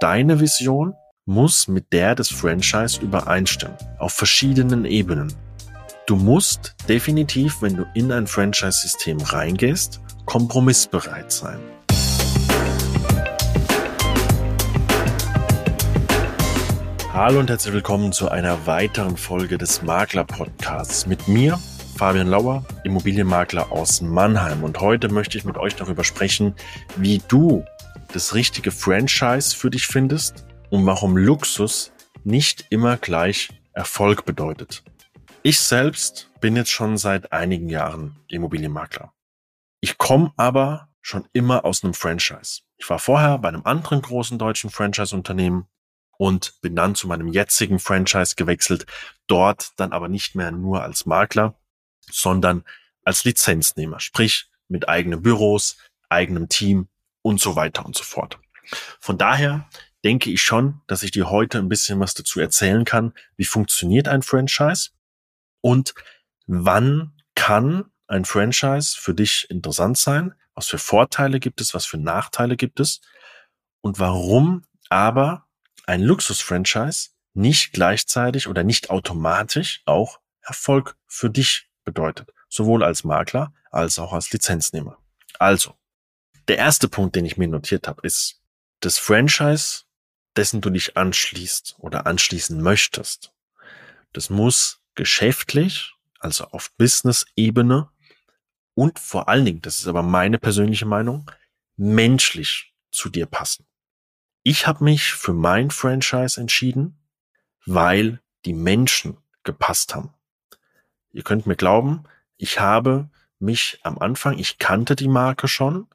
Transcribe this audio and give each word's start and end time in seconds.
Deine 0.00 0.38
Vision 0.38 0.94
muss 1.26 1.66
mit 1.66 1.92
der 1.92 2.14
des 2.14 2.28
Franchise 2.28 3.00
übereinstimmen, 3.00 3.76
auf 3.98 4.12
verschiedenen 4.12 4.84
Ebenen. 4.84 5.34
Du 6.06 6.14
musst 6.14 6.76
definitiv, 6.88 7.60
wenn 7.62 7.74
du 7.74 7.84
in 7.94 8.12
ein 8.12 8.28
Franchise-System 8.28 9.20
reingehst, 9.20 10.00
kompromissbereit 10.24 11.32
sein. 11.32 11.58
Hallo 17.12 17.40
und 17.40 17.50
herzlich 17.50 17.74
willkommen 17.74 18.12
zu 18.12 18.28
einer 18.28 18.68
weiteren 18.68 19.16
Folge 19.16 19.58
des 19.58 19.82
Makler 19.82 20.22
Podcasts 20.22 21.06
mit 21.08 21.26
mir, 21.26 21.58
Fabian 21.96 22.28
Lauer, 22.28 22.64
Immobilienmakler 22.84 23.72
aus 23.72 24.00
Mannheim. 24.00 24.62
Und 24.62 24.80
heute 24.80 25.08
möchte 25.08 25.36
ich 25.36 25.44
mit 25.44 25.58
euch 25.58 25.74
darüber 25.74 26.04
sprechen, 26.04 26.54
wie 26.96 27.20
du 27.26 27.64
das 28.12 28.34
richtige 28.34 28.70
Franchise 28.70 29.54
für 29.56 29.70
dich 29.70 29.86
findest 29.86 30.46
und 30.70 30.86
warum 30.86 31.16
Luxus 31.16 31.92
nicht 32.24 32.66
immer 32.70 32.96
gleich 32.96 33.50
Erfolg 33.72 34.24
bedeutet. 34.24 34.82
Ich 35.42 35.60
selbst 35.60 36.30
bin 36.40 36.56
jetzt 36.56 36.70
schon 36.70 36.96
seit 36.96 37.32
einigen 37.32 37.68
Jahren 37.68 38.16
Immobilienmakler. 38.28 39.12
Ich 39.80 39.98
komme 39.98 40.32
aber 40.36 40.88
schon 41.00 41.26
immer 41.32 41.64
aus 41.64 41.84
einem 41.84 41.94
Franchise. 41.94 42.62
Ich 42.76 42.90
war 42.90 42.98
vorher 42.98 43.38
bei 43.38 43.48
einem 43.48 43.64
anderen 43.64 44.02
großen 44.02 44.38
deutschen 44.38 44.70
Franchise-Unternehmen 44.70 45.66
und 46.16 46.60
bin 46.60 46.74
dann 46.74 46.94
zu 46.94 47.06
meinem 47.06 47.28
jetzigen 47.28 47.78
Franchise 47.78 48.34
gewechselt, 48.36 48.86
dort 49.26 49.72
dann 49.76 49.92
aber 49.92 50.08
nicht 50.08 50.34
mehr 50.34 50.50
nur 50.50 50.82
als 50.82 51.06
Makler, 51.06 51.54
sondern 52.10 52.64
als 53.04 53.24
Lizenznehmer, 53.24 54.00
sprich 54.00 54.50
mit 54.66 54.88
eigenen 54.88 55.22
Büros, 55.22 55.78
eigenem 56.08 56.48
Team 56.48 56.88
und 57.22 57.40
so 57.40 57.56
weiter 57.56 57.84
und 57.84 57.96
so 57.96 58.04
fort. 58.04 58.38
Von 59.00 59.18
daher 59.18 59.68
denke 60.04 60.30
ich 60.30 60.42
schon, 60.42 60.80
dass 60.86 61.02
ich 61.02 61.10
dir 61.10 61.30
heute 61.30 61.58
ein 61.58 61.68
bisschen 61.68 62.00
was 62.00 62.14
dazu 62.14 62.40
erzählen 62.40 62.84
kann, 62.84 63.12
wie 63.36 63.44
funktioniert 63.44 64.08
ein 64.08 64.22
Franchise 64.22 64.90
und 65.60 65.94
wann 66.46 67.12
kann 67.34 67.90
ein 68.06 68.24
Franchise 68.24 68.96
für 68.98 69.14
dich 69.14 69.50
interessant 69.50 69.98
sein, 69.98 70.34
was 70.54 70.68
für 70.68 70.78
Vorteile 70.78 71.40
gibt 71.40 71.60
es, 71.60 71.74
was 71.74 71.86
für 71.86 71.98
Nachteile 71.98 72.56
gibt 72.56 72.80
es 72.80 73.00
und 73.80 73.98
warum 73.98 74.64
aber 74.88 75.46
ein 75.86 76.02
Luxus-Franchise 76.02 77.10
nicht 77.34 77.72
gleichzeitig 77.72 78.48
oder 78.48 78.64
nicht 78.64 78.90
automatisch 78.90 79.82
auch 79.86 80.20
Erfolg 80.42 80.96
für 81.06 81.30
dich 81.30 81.70
bedeutet, 81.84 82.32
sowohl 82.48 82.82
als 82.82 83.04
Makler 83.04 83.52
als 83.70 83.98
auch 83.98 84.12
als 84.12 84.32
Lizenznehmer. 84.32 84.98
Also, 85.38 85.77
der 86.48 86.58
erste 86.58 86.88
Punkt, 86.88 87.14
den 87.14 87.24
ich 87.24 87.36
mir 87.36 87.48
notiert 87.48 87.86
habe, 87.86 88.00
ist, 88.06 88.40
das 88.80 88.98
Franchise, 88.98 89.82
dessen 90.36 90.60
du 90.60 90.70
dich 90.70 90.96
anschließt 90.96 91.76
oder 91.78 92.06
anschließen 92.06 92.60
möchtest, 92.60 93.32
das 94.12 94.30
muss 94.30 94.80
geschäftlich, 94.94 95.94
also 96.18 96.44
auf 96.46 96.72
Business-Ebene 96.76 97.90
und 98.74 98.98
vor 98.98 99.28
allen 99.28 99.44
Dingen, 99.44 99.62
das 99.62 99.80
ist 99.80 99.86
aber 99.86 100.02
meine 100.02 100.38
persönliche 100.38 100.86
Meinung, 100.86 101.30
menschlich 101.76 102.74
zu 102.90 103.08
dir 103.08 103.26
passen. 103.26 103.66
Ich 104.42 104.66
habe 104.66 104.84
mich 104.84 105.12
für 105.12 105.34
mein 105.34 105.70
Franchise 105.70 106.40
entschieden, 106.40 106.98
weil 107.66 108.20
die 108.44 108.54
Menschen 108.54 109.18
gepasst 109.42 109.94
haben. 109.94 110.14
Ihr 111.10 111.22
könnt 111.22 111.46
mir 111.46 111.56
glauben, 111.56 112.04
ich 112.36 112.60
habe 112.60 113.10
mich 113.38 113.78
am 113.82 113.98
Anfang, 113.98 114.38
ich 114.38 114.58
kannte 114.58 114.96
die 114.96 115.08
Marke 115.08 115.48
schon, 115.48 115.88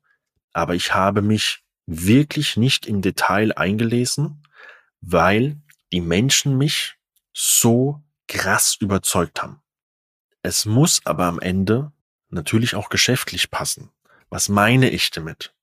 aber 0.54 0.76
ich 0.76 0.94
habe 0.94 1.22
mich 1.22 1.64
wirklich 1.86 2.58
nicht 2.58 2.86
im 2.86 3.02
Detail 3.02 3.52
eingelesen, 3.54 4.44
weil 5.02 5.58
die 5.92 6.02
Menschen 6.02 6.58
mich 6.58 6.96
so 7.34 8.02
krass 8.28 8.78
überzeugt 8.80 9.42
haben. 9.42 9.62
Es 10.42 10.66
muss 10.66 11.02
aber 11.06 11.26
am 11.26 11.40
Ende 11.40 11.92
natürlich 12.30 12.76
auch 12.76 12.90
geschäftlich 12.90 13.52
passen. 13.52 13.90
Was 14.30 14.50
meine 14.50 14.90
ich 14.90 15.12
damit? 15.12 15.54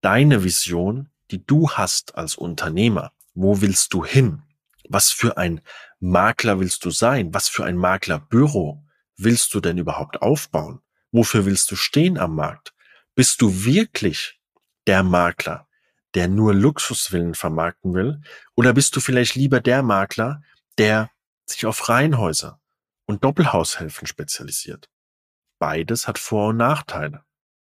Deine 0.00 0.44
Vision 0.44 1.10
die 1.30 1.44
du 1.44 1.70
hast 1.70 2.16
als 2.16 2.36
Unternehmer. 2.36 3.12
Wo 3.34 3.60
willst 3.60 3.94
du 3.94 4.04
hin? 4.04 4.42
Was 4.88 5.10
für 5.10 5.36
ein 5.36 5.60
Makler 6.00 6.60
willst 6.60 6.84
du 6.84 6.90
sein? 6.90 7.32
Was 7.32 7.48
für 7.48 7.64
ein 7.64 7.76
Maklerbüro 7.76 8.84
willst 9.16 9.54
du 9.54 9.60
denn 9.60 9.78
überhaupt 9.78 10.22
aufbauen? 10.22 10.80
Wofür 11.10 11.46
willst 11.46 11.70
du 11.70 11.76
stehen 11.76 12.18
am 12.18 12.34
Markt? 12.34 12.73
Bist 13.14 13.40
du 13.42 13.64
wirklich 13.64 14.40
der 14.86 15.02
Makler, 15.02 15.68
der 16.14 16.28
nur 16.28 16.52
Luxuswillen 16.54 17.34
vermarkten 17.34 17.94
will? 17.94 18.20
Oder 18.56 18.72
bist 18.72 18.96
du 18.96 19.00
vielleicht 19.00 19.34
lieber 19.34 19.60
der 19.60 19.82
Makler, 19.82 20.42
der 20.78 21.10
sich 21.46 21.66
auf 21.66 21.88
Reihenhäuser 21.88 22.60
und 23.06 23.22
Doppelhaushälften 23.22 24.06
spezialisiert? 24.06 24.90
Beides 25.58 26.08
hat 26.08 26.18
Vor- 26.18 26.48
und 26.48 26.56
Nachteile. 26.56 27.24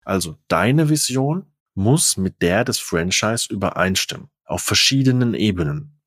Also 0.04 0.38
deine 0.48 0.90
Vision 0.90 1.54
muss 1.76 2.18
mit 2.18 2.42
der 2.42 2.64
des 2.64 2.80
Franchise 2.80 3.54
übereinstimmen, 3.54 4.30
auf 4.46 4.64
verschiedenen 4.64 5.36
Ebenen. 5.36 6.02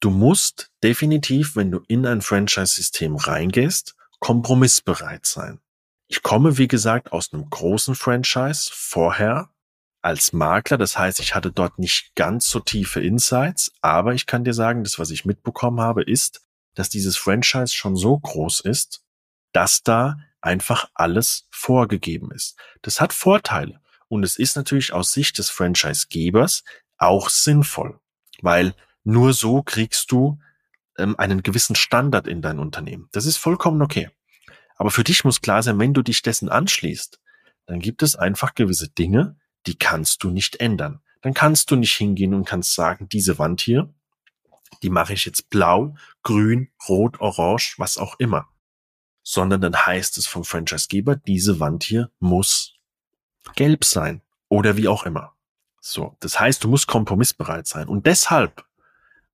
Du 0.00 0.10
musst 0.10 0.72
definitiv, 0.82 1.54
wenn 1.54 1.70
du 1.70 1.80
in 1.86 2.04
ein 2.06 2.20
Franchise-System 2.20 3.16
reingehst, 3.16 3.94
kompromissbereit 4.18 5.24
sein. 5.24 5.60
Ich 6.08 6.22
komme, 6.22 6.58
wie 6.58 6.68
gesagt, 6.68 7.12
aus 7.12 7.32
einem 7.32 7.48
großen 7.50 7.94
Franchise 7.94 8.70
vorher 8.72 9.50
als 10.02 10.32
Makler. 10.32 10.78
Das 10.78 10.96
heißt, 10.96 11.18
ich 11.20 11.34
hatte 11.34 11.50
dort 11.50 11.78
nicht 11.78 12.14
ganz 12.14 12.48
so 12.48 12.60
tiefe 12.60 13.00
Insights, 13.00 13.72
aber 13.80 14.14
ich 14.14 14.26
kann 14.26 14.44
dir 14.44 14.54
sagen, 14.54 14.84
das, 14.84 14.98
was 14.98 15.10
ich 15.10 15.24
mitbekommen 15.24 15.80
habe, 15.80 16.02
ist, 16.02 16.42
dass 16.74 16.88
dieses 16.88 17.16
Franchise 17.16 17.74
schon 17.74 17.96
so 17.96 18.18
groß 18.18 18.60
ist, 18.60 19.02
dass 19.52 19.82
da 19.82 20.18
einfach 20.40 20.88
alles 20.94 21.48
vorgegeben 21.50 22.30
ist. 22.30 22.56
Das 22.82 23.00
hat 23.00 23.12
Vorteile. 23.12 23.80
Und 24.08 24.22
es 24.22 24.38
ist 24.38 24.54
natürlich 24.54 24.92
aus 24.92 25.12
Sicht 25.12 25.38
des 25.38 25.50
Franchise-Gebers 25.50 26.62
auch 26.98 27.28
sinnvoll, 27.28 27.98
weil 28.40 28.74
nur 29.02 29.32
so 29.32 29.62
kriegst 29.62 30.12
du 30.12 30.38
ähm, 30.98 31.18
einen 31.18 31.42
gewissen 31.42 31.74
Standard 31.74 32.28
in 32.28 32.42
dein 32.42 32.60
Unternehmen. 32.60 33.08
Das 33.10 33.26
ist 33.26 33.38
vollkommen 33.38 33.82
okay. 33.82 34.10
Aber 34.76 34.90
für 34.90 35.04
dich 35.04 35.24
muss 35.24 35.40
klar 35.40 35.62
sein, 35.62 35.78
wenn 35.78 35.94
du 35.94 36.02
dich 36.02 36.22
dessen 36.22 36.48
anschließt, 36.48 37.20
dann 37.66 37.80
gibt 37.80 38.02
es 38.02 38.14
einfach 38.14 38.54
gewisse 38.54 38.88
Dinge, 38.88 39.36
die 39.66 39.76
kannst 39.76 40.22
du 40.22 40.30
nicht 40.30 40.56
ändern. 40.60 41.00
Dann 41.22 41.34
kannst 41.34 41.70
du 41.70 41.76
nicht 41.76 41.94
hingehen 41.94 42.34
und 42.34 42.44
kannst 42.44 42.74
sagen, 42.74 43.08
diese 43.08 43.38
Wand 43.38 43.60
hier, 43.60 43.92
die 44.82 44.90
mache 44.90 45.14
ich 45.14 45.24
jetzt 45.24 45.50
blau, 45.50 45.96
grün, 46.22 46.70
rot, 46.88 47.20
orange, 47.20 47.74
was 47.78 47.98
auch 47.98 48.16
immer. 48.18 48.48
Sondern 49.22 49.60
dann 49.60 49.74
heißt 49.74 50.18
es 50.18 50.26
vom 50.26 50.44
Franchisegeber, 50.44 51.16
diese 51.16 51.58
Wand 51.58 51.82
hier 51.82 52.10
muss 52.20 52.74
gelb 53.54 53.84
sein 53.84 54.22
oder 54.48 54.76
wie 54.76 54.88
auch 54.88 55.04
immer. 55.04 55.34
So, 55.80 56.16
das 56.20 56.38
heißt, 56.38 56.62
du 56.62 56.68
musst 56.68 56.86
kompromissbereit 56.86 57.66
sein. 57.66 57.88
Und 57.88 58.06
deshalb, 58.06 58.64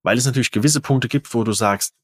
weil 0.03 0.19
es 0.19 0.27
natürlich 0.27 0.51
gewisse 0.51 0.81
Punkte 0.81 1.09
gibt, 1.09 1.33
wo 1.35 1.45
du 1.45 1.53
sagst, 1.53 1.95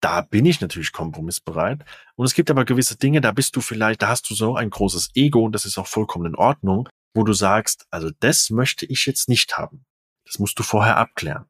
da 0.00 0.20
bin 0.20 0.46
ich 0.46 0.60
natürlich 0.60 0.92
kompromissbereit. 0.92 1.84
Und 2.16 2.26
es 2.26 2.34
gibt 2.34 2.50
aber 2.50 2.64
gewisse 2.64 2.96
Dinge, 2.96 3.20
da 3.20 3.32
bist 3.32 3.56
du 3.56 3.60
vielleicht, 3.60 4.02
da 4.02 4.08
hast 4.08 4.28
du 4.30 4.34
so 4.34 4.56
ein 4.56 4.70
großes 4.70 5.10
Ego 5.14 5.44
und 5.44 5.52
das 5.52 5.64
ist 5.64 5.78
auch 5.78 5.86
vollkommen 5.86 6.26
in 6.26 6.34
Ordnung, 6.34 6.88
wo 7.14 7.24
du 7.24 7.32
sagst, 7.32 7.86
also 7.90 8.10
das 8.20 8.50
möchte 8.50 8.86
ich 8.86 9.06
jetzt 9.06 9.28
nicht 9.28 9.56
haben. 9.56 9.84
Das 10.24 10.38
musst 10.38 10.58
du 10.58 10.62
vorher 10.62 10.96
abklären. 10.96 11.46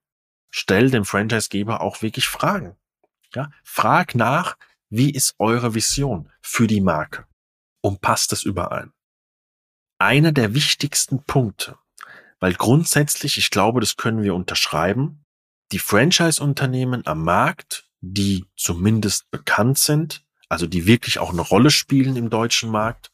Stell 0.51 0.91
dem 0.91 1.05
Franchisegeber 1.05 1.81
auch 1.81 2.03
wirklich 2.03 2.29
Fragen. 2.29 2.77
Ja, 3.35 3.51
frag 3.65 4.15
nach, 4.15 4.57
wie 4.89 5.11
ist 5.11 5.35
eure 5.39 5.75
Vision 5.75 6.31
für 6.41 6.67
die 6.67 6.81
Marke? 6.81 7.27
Und 7.83 8.01
passt 8.01 8.33
es 8.33 8.45
überein? 8.45 8.93
einer 9.99 10.33
der 10.33 10.55
wichtigsten 10.55 11.23
Punkte, 11.25 11.79
weil 12.39 12.55
grundsätzlich, 12.55 13.39
ich 13.39 13.51
glaube, 13.51 13.81
das 13.81 13.97
können 13.97 14.23
wir 14.23 14.35
unterschreiben, 14.35 15.25
die 15.73 15.79
Franchise-Unternehmen 15.79 17.07
am 17.07 17.25
Markt, 17.25 17.86
die 18.01 18.45
zumindest 18.57 19.31
bekannt 19.31 19.79
sind, 19.79 20.25
also 20.49 20.67
die 20.67 20.87
wirklich 20.87 21.19
auch 21.19 21.31
eine 21.31 21.43
Rolle 21.43 21.71
spielen 21.71 22.17
im 22.17 22.31
deutschen 22.31 22.71
Markt, 22.71 23.11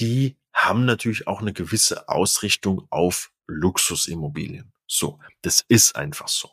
die 0.00 0.36
haben 0.52 0.84
natürlich 0.84 1.26
auch 1.26 1.40
eine 1.40 1.52
gewisse 1.52 2.08
Ausrichtung 2.08 2.86
auf 2.90 3.30
Luxusimmobilien. 3.46 4.72
So, 4.86 5.18
das 5.42 5.64
ist 5.68 5.96
einfach 5.96 6.28
so. 6.28 6.50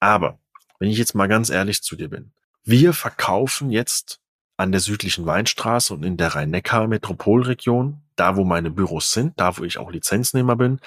Aber 0.00 0.38
wenn 0.78 0.90
ich 0.90 0.98
jetzt 0.98 1.14
mal 1.14 1.28
ganz 1.28 1.50
ehrlich 1.50 1.82
zu 1.82 1.96
dir 1.96 2.08
bin, 2.08 2.32
wir 2.62 2.92
verkaufen 2.92 3.70
jetzt 3.70 4.20
an 4.56 4.72
der 4.72 4.80
südlichen 4.80 5.26
Weinstraße 5.26 5.92
und 5.94 6.04
in 6.04 6.16
der 6.16 6.34
Rhein-Neckar-Metropolregion, 6.34 8.02
da 8.16 8.36
wo 8.36 8.44
meine 8.44 8.70
Büros 8.70 9.12
sind, 9.12 9.38
da 9.38 9.56
wo 9.56 9.64
ich 9.64 9.78
auch 9.78 9.90
Lizenznehmer 9.90 10.56
bin, 10.56 10.80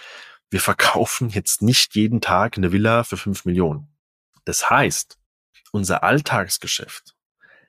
wir 0.50 0.62
verkaufen 0.62 1.30
jetzt 1.30 1.62
nicht 1.62 1.96
jeden 1.96 2.22
Tag 2.22 2.58
eine 2.58 2.72
Villa 2.72 3.04
für 3.04 3.18
fünf 3.18 3.46
Millionen. 3.46 3.88
Das 4.46 4.70
heißt, 4.70 5.17
unser 5.72 6.04
Alltagsgeschäft 6.04 7.16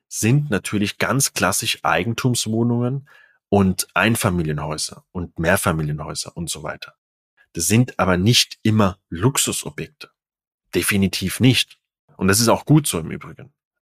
sind 0.09 0.51
natürlich 0.51 0.99
ganz 0.99 1.33
klassisch 1.35 1.81
Eigentumswohnungen 1.83 3.09
und 3.49 3.89
Einfamilienhäuser 3.95 5.05
und 5.13 5.39
Mehrfamilienhäuser 5.39 6.37
und 6.37 6.51
so 6.51 6.63
weiter. 6.63 6.95
Das 7.53 7.67
sind 7.67 7.99
aber 7.99 8.17
nicht 8.17 8.59
immer 8.63 8.99
Luxusobjekte. 9.09 10.11
Definitiv 10.75 11.41
nicht. 11.41 11.79
Und 12.17 12.29
das 12.29 12.41
ist 12.41 12.49
auch 12.49 12.65
gut 12.65 12.87
so 12.87 12.99
im 12.99 13.11
Übrigen. 13.11 13.53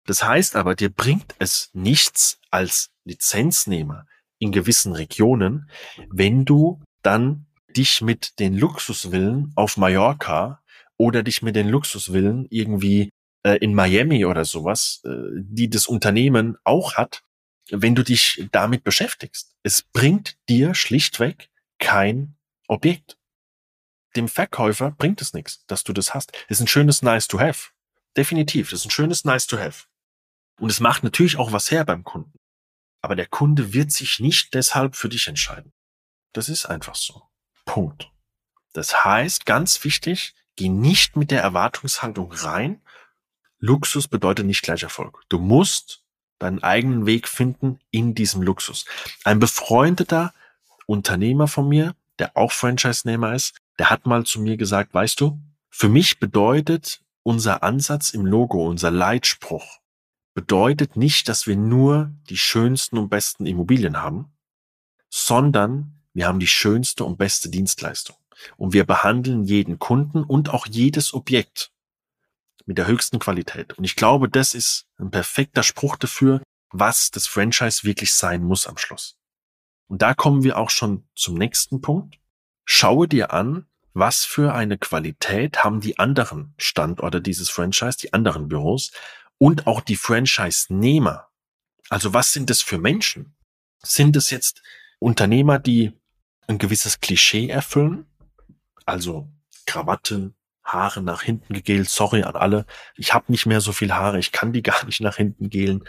Das 0.05 0.23
heißt 0.23 0.55
aber, 0.55 0.75
dir 0.75 0.89
bringt 0.89 1.35
es 1.39 1.69
nichts 1.73 2.39
als 2.51 2.91
Lizenznehmer 3.05 4.05
in 4.39 4.51
gewissen 4.51 4.93
Regionen, 4.93 5.69
wenn 6.09 6.45
du 6.45 6.81
dann 7.01 7.47
dich 7.75 8.01
mit 8.01 8.39
den 8.39 8.57
Luxusvillen 8.57 9.51
auf 9.55 9.77
Mallorca 9.77 10.61
oder 10.97 11.23
dich 11.23 11.41
mit 11.41 11.55
den 11.55 11.69
Luxusvillen 11.69 12.47
irgendwie 12.49 13.09
äh, 13.43 13.57
in 13.57 13.73
Miami 13.73 14.25
oder 14.25 14.45
sowas, 14.45 15.01
äh, 15.05 15.09
die 15.35 15.69
das 15.69 15.87
Unternehmen 15.87 16.57
auch 16.63 16.95
hat, 16.95 17.23
wenn 17.71 17.95
du 17.95 18.03
dich 18.03 18.47
damit 18.51 18.83
beschäftigst. 18.83 19.55
Es 19.63 19.81
bringt 19.81 20.37
dir 20.49 20.73
schlichtweg 20.73 21.49
kein 21.77 22.35
Objekt. 22.67 23.17
Dem 24.15 24.27
Verkäufer 24.27 24.91
bringt 24.91 25.21
es 25.21 25.33
nichts, 25.33 25.65
dass 25.67 25.83
du 25.83 25.93
das 25.93 26.13
hast. 26.13 26.31
Das 26.47 26.57
ist 26.57 26.61
ein 26.61 26.67
schönes 26.67 27.01
Nice 27.01 27.27
to 27.27 27.39
have. 27.39 27.69
Definitiv, 28.17 28.71
das 28.71 28.81
ist 28.81 28.87
ein 28.87 28.91
schönes 28.91 29.23
Nice 29.23 29.47
to 29.47 29.57
have. 29.57 29.85
Und 30.59 30.69
es 30.69 30.79
macht 30.79 31.03
natürlich 31.03 31.37
auch 31.37 31.51
was 31.51 31.71
her 31.71 31.85
beim 31.85 32.03
Kunden. 32.03 32.37
Aber 33.01 33.15
der 33.15 33.27
Kunde 33.27 33.73
wird 33.73 33.91
sich 33.91 34.19
nicht 34.19 34.53
deshalb 34.53 34.95
für 34.95 35.09
dich 35.09 35.27
entscheiden. 35.27 35.71
Das 36.33 36.49
ist 36.49 36.65
einfach 36.65 36.95
so. 36.95 37.23
Punkt. 37.65 38.11
Das 38.73 39.05
heißt, 39.05 39.45
ganz 39.45 39.83
wichtig, 39.83 40.35
geh 40.55 40.69
nicht 40.69 41.15
mit 41.15 41.31
der 41.31 41.41
Erwartungshaltung 41.41 42.31
rein. 42.31 42.81
Luxus 43.59 44.07
bedeutet 44.07 44.45
nicht 44.45 44.61
gleich 44.61 44.83
Erfolg. 44.83 45.21
Du 45.29 45.39
musst 45.39 46.03
deinen 46.39 46.63
eigenen 46.63 47.05
Weg 47.05 47.27
finden 47.27 47.79
in 47.91 48.15
diesem 48.15 48.41
Luxus. 48.41 48.85
Ein 49.25 49.39
befreundeter 49.39 50.33
Unternehmer 50.85 51.47
von 51.47 51.67
mir, 51.67 51.95
der 52.17 52.35
auch 52.37 52.51
Franchise-Nehmer 52.51 53.35
ist, 53.35 53.57
der 53.77 53.89
hat 53.89 54.05
mal 54.05 54.25
zu 54.25 54.41
mir 54.41 54.57
gesagt, 54.57 54.93
weißt 54.93 55.19
du, 55.19 55.39
für 55.69 55.89
mich 55.89 56.19
bedeutet 56.19 57.01
unser 57.23 57.63
Ansatz 57.63 58.11
im 58.11 58.25
Logo, 58.25 58.65
unser 58.65 58.91
Leitspruch, 58.91 59.79
bedeutet 60.33 60.95
nicht, 60.95 61.27
dass 61.27 61.47
wir 61.47 61.57
nur 61.57 62.11
die 62.29 62.37
schönsten 62.37 62.97
und 62.97 63.09
besten 63.09 63.45
Immobilien 63.45 64.01
haben, 64.01 64.31
sondern 65.09 66.01
wir 66.13 66.27
haben 66.27 66.39
die 66.39 66.47
schönste 66.47 67.03
und 67.03 67.17
beste 67.17 67.49
Dienstleistung. 67.49 68.15
Und 68.55 68.73
wir 68.73 68.85
behandeln 68.85 69.43
jeden 69.43 69.79
Kunden 69.79 70.23
und 70.23 70.49
auch 70.49 70.65
jedes 70.65 71.13
Objekt 71.13 71.71
mit 72.69 72.77
der 72.77 72.85
höchsten 72.85 73.17
Qualität. 73.17 73.73
Und 73.79 73.83
ich 73.83 73.95
glaube, 73.95 74.29
das 74.29 74.53
ist 74.53 74.85
ein 74.99 75.09
perfekter 75.09 75.63
Spruch 75.63 75.95
dafür, 75.95 76.43
was 76.69 77.09
das 77.09 77.25
Franchise 77.25 77.83
wirklich 77.83 78.13
sein 78.13 78.43
muss 78.43 78.67
am 78.67 78.77
Schluss. 78.77 79.17
Und 79.87 80.03
da 80.03 80.13
kommen 80.13 80.43
wir 80.43 80.55
auch 80.55 80.69
schon 80.69 81.09
zum 81.15 81.33
nächsten 81.33 81.81
Punkt. 81.81 82.19
Schaue 82.65 83.07
dir 83.07 83.33
an, 83.33 83.65
was 83.93 84.23
für 84.23 84.53
eine 84.53 84.77
Qualität 84.77 85.63
haben 85.63 85.81
die 85.81 85.97
anderen 85.97 86.53
Standorte 86.59 87.23
dieses 87.23 87.49
Franchise, 87.49 87.97
die 87.97 88.13
anderen 88.13 88.47
Büros 88.47 88.91
und 89.39 89.65
auch 89.65 89.81
die 89.81 89.95
Franchise-Nehmer. 89.95 91.27
Also 91.89 92.13
was 92.13 92.33
sind 92.33 92.51
das 92.51 92.61
für 92.61 92.77
Menschen? 92.77 93.35
Sind 93.81 94.15
es 94.15 94.29
jetzt 94.29 94.61
Unternehmer, 94.99 95.57
die 95.57 95.93
ein 96.45 96.59
gewisses 96.59 96.99
Klischee 96.99 97.49
erfüllen? 97.49 98.05
Also 98.85 99.27
Krawatte, 99.65 100.35
Haare 100.73 101.01
nach 101.01 101.21
hinten 101.21 101.53
gegelt. 101.53 101.89
Sorry 101.89 102.23
an 102.23 102.35
alle. 102.35 102.65
Ich 102.95 103.13
habe 103.13 103.31
nicht 103.31 103.45
mehr 103.45 103.61
so 103.61 103.71
viel 103.71 103.93
Haare. 103.93 104.19
Ich 104.19 104.31
kann 104.31 104.53
die 104.53 104.61
gar 104.63 104.85
nicht 104.85 105.01
nach 105.01 105.17
hinten 105.17 105.49
gelen. 105.49 105.83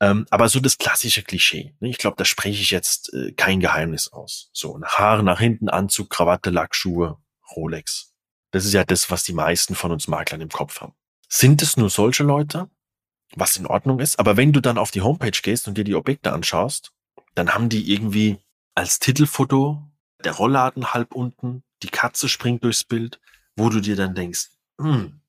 Ähm, 0.00 0.26
aber 0.30 0.48
so 0.48 0.60
das 0.60 0.78
klassische 0.78 1.22
Klischee. 1.22 1.74
Ne? 1.80 1.88
Ich 1.88 1.98
glaube, 1.98 2.16
da 2.16 2.24
spreche 2.24 2.60
ich 2.60 2.70
jetzt 2.70 3.12
äh, 3.14 3.32
kein 3.32 3.60
Geheimnis 3.60 4.12
aus. 4.12 4.50
So, 4.52 4.80
Haare 4.82 5.22
nach 5.22 5.40
hinten, 5.40 5.68
Anzug, 5.68 6.10
Krawatte, 6.10 6.50
Lackschuhe, 6.50 7.18
Rolex. 7.56 8.12
Das 8.50 8.64
ist 8.64 8.72
ja 8.72 8.84
das, 8.84 9.10
was 9.10 9.24
die 9.24 9.32
meisten 9.32 9.74
von 9.74 9.92
uns 9.92 10.08
Maklern 10.08 10.40
im 10.40 10.50
Kopf 10.50 10.80
haben 10.80 10.94
sind 11.32 11.62
es 11.62 11.78
nur 11.78 11.88
solche 11.88 12.24
Leute, 12.24 12.68
was 13.34 13.56
in 13.56 13.66
Ordnung 13.66 14.00
ist. 14.00 14.18
Aber 14.18 14.36
wenn 14.36 14.52
du 14.52 14.60
dann 14.60 14.76
auf 14.76 14.90
die 14.90 15.00
Homepage 15.00 15.30
gehst 15.30 15.66
und 15.66 15.78
dir 15.78 15.84
die 15.84 15.94
Objekte 15.94 16.30
anschaust, 16.30 16.92
dann 17.34 17.54
haben 17.54 17.70
die 17.70 17.90
irgendwie 17.90 18.38
als 18.74 18.98
Titelfoto 18.98 19.82
der 20.22 20.32
Rollladen 20.32 20.92
halb 20.92 21.14
unten, 21.14 21.62
die 21.82 21.88
Katze 21.88 22.28
springt 22.28 22.64
durchs 22.64 22.84
Bild, 22.84 23.18
wo 23.56 23.68
du 23.68 23.80
dir 23.80 23.96
dann 23.96 24.14
denkst, 24.14 24.50
hm, 24.78 25.20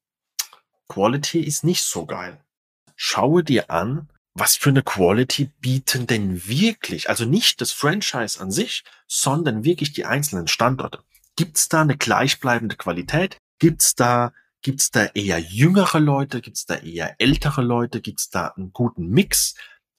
Quality 0.88 1.42
ist 1.42 1.64
nicht 1.64 1.84
so 1.84 2.06
geil. 2.06 2.40
Schaue 2.96 3.44
dir 3.44 3.72
an, 3.72 4.10
was 4.34 4.56
für 4.56 4.70
eine 4.70 4.84
Quality 4.84 5.52
bieten 5.60 6.08
denn 6.08 6.48
wirklich, 6.48 7.10
also 7.10 7.26
nicht 7.26 7.62
das 7.62 7.72
Franchise 7.72 8.40
an 8.40 8.52
sich, 8.52 8.84
sondern 9.08 9.64
wirklich 9.64 9.94
die 9.94 10.06
einzelnen 10.06 10.48
Standorte. 10.48 11.04
Gibt's 11.36 11.70
da 11.70 11.82
eine 11.82 11.98
gleichbleibende 11.98 12.76
Qualität? 12.76 13.38
Gibt's 13.60 13.96
da 13.96 14.34
Gibt's 14.64 14.92
da 14.92 15.08
eher 15.14 15.40
jüngere 15.40 16.00
Leute? 16.00 16.40
Gibt's 16.40 16.66
da 16.66 16.76
eher 16.76 17.16
ältere 17.20 17.62
Leute? 17.62 18.00
Gibt's 18.00 18.30
da 18.30 18.48
einen 18.48 18.72
guten 18.72 19.10
Mix? 19.10 19.56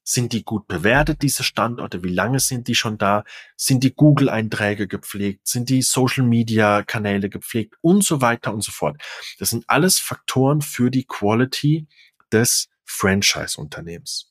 Sind 0.06 0.35
die 0.35 0.45
gut 0.45 0.69
bewertet, 0.69 1.23
diese 1.23 1.43
Standorte? 1.43 2.05
Wie 2.05 2.12
lange 2.12 2.39
sind 2.39 2.69
die 2.69 2.75
schon 2.75 2.99
da? 2.99 3.25
Sind 3.56 3.83
die 3.83 3.95
Google-Einträge 3.95 4.87
gepflegt? 4.87 5.49
Sind 5.49 5.71
die 5.71 5.81
Social-Media-Kanäle 5.81 7.31
gepflegt? 7.31 7.77
Und 7.81 8.05
so 8.05 8.21
weiter 8.21 8.53
und 8.53 8.62
so 8.62 8.71
fort. 8.71 9.01
Das 9.39 9.51
sind 9.51 9.65
alles 9.67 9.99
Faktoren 9.99 10.61
für 10.61 10.91
die 10.91 11.05
Quality 11.05 11.89
des 12.31 12.69
Franchise-Unternehmens. 12.85 14.31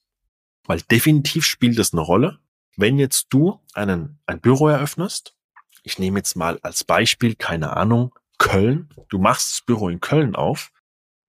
Weil 0.65 0.81
definitiv 0.81 1.45
spielt 1.45 1.79
es 1.79 1.91
eine 1.91 2.01
Rolle, 2.01 2.39
wenn 2.77 2.99
jetzt 2.99 3.27
du 3.31 3.59
einen, 3.73 4.19
ein 4.27 4.39
Büro 4.39 4.67
eröffnest. 4.67 5.35
Ich 5.81 5.97
nehme 5.97 6.19
jetzt 6.19 6.35
mal 6.35 6.59
als 6.61 6.83
Beispiel, 6.83 7.35
keine 7.35 7.75
Ahnung, 7.75 8.13
Köln, 8.37 8.89
du 9.09 9.17
machst 9.17 9.51
das 9.51 9.61
Büro 9.61 9.89
in 9.89 10.01
Köln 10.01 10.35
auf, 10.35 10.71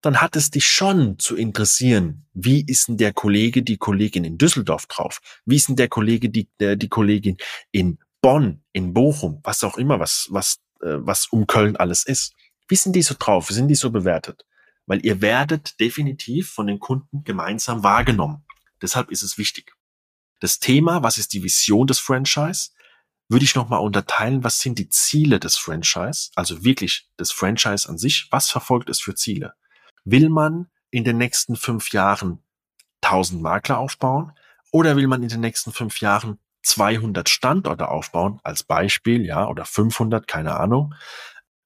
dann 0.05 0.21
hat 0.21 0.37
es 0.37 0.51
dich 0.51 0.67
schon 0.67 1.19
zu 1.19 1.37
interessieren, 1.37 2.27
wie 2.33 2.65
ist 2.67 2.89
denn 2.89 2.97
der 2.97 3.13
Kollege, 3.13 3.63
die 3.63 3.77
Kollegin 3.77 4.25
in 4.25 4.39
Düsseldorf 4.39 4.87
drauf? 4.87 5.21
Wie 5.45 5.57
ist 5.57 5.69
denn 5.69 5.77
der 5.77 5.89
Kollege, 5.89 6.31
die, 6.31 6.49
der, 6.61 6.77
die 6.77 6.89
Kollegin 6.89 7.37
in 7.71 7.99
Bonn, 8.21 8.63
in 8.73 8.93
Bochum, 8.93 9.41
was 9.43 9.65
auch 9.65 9.77
immer, 9.77 10.01
was, 10.01 10.29
was, 10.31 10.59
äh, 10.83 10.97
was 10.99 11.27
um 11.29 11.47
Köln 11.47 11.77
alles 11.77 12.05
ist? 12.05 12.35
Wie 12.69 12.77
sind 12.77 12.97
die 12.97 13.03
so 13.03 13.15
drauf? 13.19 13.51
Wie 13.51 13.55
sind 13.55 13.69
die 13.69 13.75
so 13.75 13.91
bewertet? 13.91 14.45
Weil 14.87 15.05
ihr 15.05 15.21
werdet 15.21 15.79
definitiv 15.81 16.51
von 16.51 16.67
den 16.67 16.81
Kunden 16.81 17.25
gemeinsam 17.25 17.83
wahrgenommen. 17.83 18.45
Deshalb 18.83 19.11
ist 19.11 19.23
es 19.23 19.39
wichtig. 19.39 19.73
Das 20.41 20.59
Thema, 20.59 21.03
was 21.03 21.19
ist 21.19 21.33
die 21.33 21.43
Vision 21.43 21.87
des 21.87 21.99
Franchise? 21.99 22.71
würde 23.29 23.45
ich 23.45 23.55
nochmal 23.55 23.81
unterteilen, 23.81 24.45
was 24.45 24.59
sind 24.59 24.79
die 24.79 24.89
Ziele 24.91 25.41
des 25.41 25.57
Franchise, 25.57 26.31
also 26.35 26.63
wirklich 26.65 27.09
des 27.19 27.33
Franchise 27.33 27.89
an 27.89 27.99
sich, 27.99 28.29
was 28.31 28.51
verfolgt 28.51 28.91
es 28.91 29.01
für 29.01 29.15
Ziele? 29.15 29.55
Will 30.05 30.29
man 30.29 30.71
in 30.91 31.05
den 31.05 31.19
nächsten 31.19 31.57
fünf 31.57 31.93
Jahren 31.93 32.43
1000 33.03 33.43
Makler 33.43 33.79
aufbauen 33.79 34.33
oder 34.71 34.97
will 34.97 35.07
man 35.07 35.23
in 35.23 35.29
den 35.29 35.41
nächsten 35.41 35.73
fünf 35.73 36.01
Jahren 36.01 36.39
200 36.63 37.29
Standorte 37.29 37.89
aufbauen, 37.89 38.41
als 38.43 38.63
Beispiel, 38.63 39.25
ja, 39.25 39.47
oder 39.47 39.65
500, 39.65 40.27
keine 40.27 40.59
Ahnung, 40.59 40.95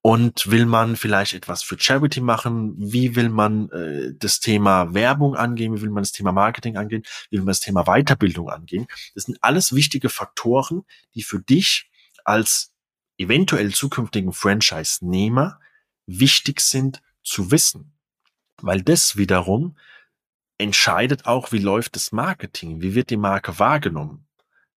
und 0.01 0.51
will 0.51 0.65
man 0.65 0.97
vielleicht 0.97 1.35
etwas 1.35 1.63
für 1.63 1.79
Charity 1.79 2.21
machen? 2.21 2.75
Wie 2.79 3.17
will 3.17 3.29
man 3.29 3.69
äh, 3.71 4.15
das 4.17 4.41
Thema 4.41 4.95
Werbung 4.95 5.35
angehen? 5.35 5.75
Wie 5.77 5.83
will 5.83 5.91
man 5.91 6.03
das 6.03 6.13
Thema 6.13 6.33
Marketing 6.33 6.77
angehen? 6.77 7.03
Wie 7.31 7.37
will 7.37 7.45
man 7.45 7.49
das 7.49 7.61
Thema 7.61 7.85
Weiterbildung 7.85 8.49
angehen? 8.49 8.87
Das 9.15 9.25
sind 9.25 9.39
alles 9.43 9.75
wichtige 9.75 10.09
Faktoren, 10.09 10.85
die 11.15 11.23
für 11.23 11.41
dich 11.41 11.91
als 12.25 12.73
eventuell 13.19 13.75
zukünftigen 13.75 14.33
Franchise-Nehmer 14.33 15.61
wichtig 16.07 16.61
sind 16.61 17.03
zu 17.23 17.51
wissen. 17.51 17.98
Weil 18.61 18.83
das 18.83 19.17
wiederum 19.17 19.77
entscheidet 20.59 21.27
auch, 21.27 21.53
wie 21.53 21.59
läuft 21.59 21.97
das 21.97 22.13
Marketing? 22.13 22.83
Wie 22.83 22.95
wird 22.95 23.11
die 23.11 23.17
Marke 23.17 23.59
wahrgenommen? 23.59 24.27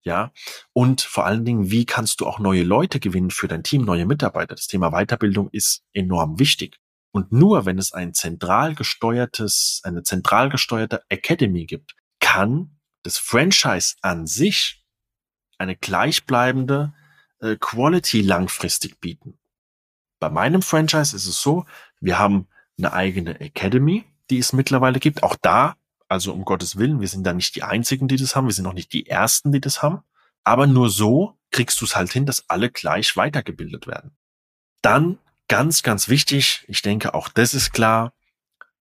Ja, 0.04 0.32
und 0.72 1.00
vor 1.00 1.26
allen 1.26 1.44
Dingen, 1.44 1.70
wie 1.70 1.86
kannst 1.86 2.20
du 2.20 2.26
auch 2.26 2.40
neue 2.40 2.64
Leute 2.64 2.98
gewinnen 2.98 3.30
für 3.30 3.46
dein 3.46 3.62
Team, 3.62 3.84
neue 3.84 4.04
Mitarbeiter? 4.04 4.56
Das 4.56 4.66
Thema 4.66 4.90
Weiterbildung 4.90 5.48
ist 5.50 5.84
enorm 5.92 6.40
wichtig. 6.40 6.78
Und 7.12 7.30
nur 7.30 7.66
wenn 7.66 7.78
es 7.78 7.92
ein 7.92 8.14
zentral 8.14 8.74
gesteuertes, 8.74 9.80
eine 9.84 10.02
zentral 10.02 10.48
gesteuerte 10.48 11.02
Academy 11.08 11.66
gibt, 11.66 11.94
kann 12.18 12.78
das 13.04 13.18
Franchise 13.18 13.94
an 14.00 14.26
sich 14.26 14.84
eine 15.58 15.76
gleichbleibende 15.76 16.94
äh, 17.40 17.56
Quality 17.56 18.22
langfristig 18.22 18.98
bieten. 19.00 19.38
Bei 20.18 20.30
meinem 20.30 20.62
Franchise 20.62 21.14
ist 21.14 21.26
es 21.26 21.40
so, 21.40 21.66
wir 22.00 22.18
haben 22.18 22.48
eine 22.84 22.92
eigene 22.92 23.40
Academy, 23.40 24.04
die 24.30 24.38
es 24.38 24.52
mittlerweile 24.52 25.00
gibt. 25.00 25.22
Auch 25.22 25.36
da 25.40 25.76
also 26.12 26.34
um 26.34 26.44
Gottes 26.44 26.76
Willen, 26.76 27.00
wir 27.00 27.08
sind 27.08 27.24
da 27.24 27.32
nicht 27.32 27.56
die 27.56 27.62
Einzigen, 27.62 28.06
die 28.06 28.16
das 28.16 28.36
haben. 28.36 28.46
Wir 28.46 28.52
sind 28.52 28.66
auch 28.66 28.74
nicht 28.74 28.92
die 28.92 29.06
Ersten, 29.06 29.50
die 29.50 29.62
das 29.62 29.82
haben. 29.82 30.02
Aber 30.44 30.66
nur 30.66 30.90
so 30.90 31.38
kriegst 31.50 31.80
du 31.80 31.86
es 31.86 31.96
halt 31.96 32.12
hin, 32.12 32.26
dass 32.26 32.50
alle 32.50 32.70
gleich 32.70 33.16
weitergebildet 33.16 33.86
werden. 33.86 34.14
Dann 34.82 35.18
ganz, 35.48 35.82
ganz 35.82 36.08
wichtig, 36.08 36.66
ich 36.68 36.82
denke 36.82 37.14
auch 37.14 37.30
das 37.30 37.54
ist 37.54 37.72
klar, 37.72 38.12